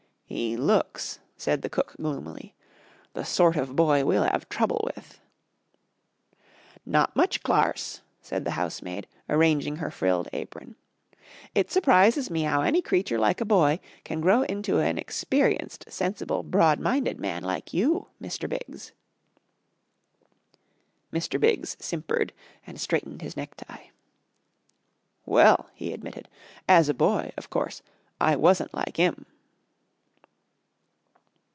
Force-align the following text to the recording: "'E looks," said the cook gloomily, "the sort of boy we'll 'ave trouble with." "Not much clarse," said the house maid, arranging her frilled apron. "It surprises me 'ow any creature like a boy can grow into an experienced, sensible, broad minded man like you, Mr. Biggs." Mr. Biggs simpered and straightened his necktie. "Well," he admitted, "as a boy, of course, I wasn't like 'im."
"'E 0.33 0.55
looks," 0.55 1.19
said 1.35 1.61
the 1.61 1.69
cook 1.69 1.93
gloomily, 1.97 2.55
"the 3.11 3.25
sort 3.25 3.57
of 3.57 3.75
boy 3.75 4.05
we'll 4.05 4.23
'ave 4.23 4.45
trouble 4.47 4.89
with." 4.95 5.19
"Not 6.85 7.13
much 7.17 7.43
clarse," 7.43 7.99
said 8.21 8.45
the 8.45 8.51
house 8.51 8.81
maid, 8.81 9.07
arranging 9.27 9.75
her 9.75 9.91
frilled 9.91 10.29
apron. 10.31 10.77
"It 11.53 11.69
surprises 11.69 12.29
me 12.29 12.45
'ow 12.45 12.61
any 12.61 12.81
creature 12.81 13.19
like 13.19 13.41
a 13.41 13.45
boy 13.45 13.81
can 14.05 14.21
grow 14.21 14.43
into 14.43 14.79
an 14.79 14.97
experienced, 14.97 15.91
sensible, 15.91 16.43
broad 16.43 16.79
minded 16.79 17.19
man 17.19 17.43
like 17.43 17.73
you, 17.73 18.07
Mr. 18.21 18.47
Biggs." 18.47 18.93
Mr. 21.11 21.41
Biggs 21.41 21.75
simpered 21.81 22.31
and 22.65 22.79
straightened 22.79 23.21
his 23.21 23.35
necktie. 23.35 23.87
"Well," 25.25 25.69
he 25.73 25.91
admitted, 25.91 26.29
"as 26.69 26.87
a 26.87 26.93
boy, 26.93 27.33
of 27.35 27.49
course, 27.49 27.81
I 28.21 28.37
wasn't 28.37 28.73
like 28.73 28.97
'im." 28.97 29.25